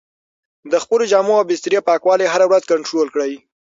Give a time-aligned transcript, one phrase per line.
[0.71, 3.33] د خپلو جامو او بسترې پاکوالی هره ورځ کنټرول کړئ.